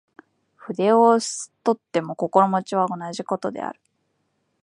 [0.55, 3.79] 筆を執とっても心持は同じ事である。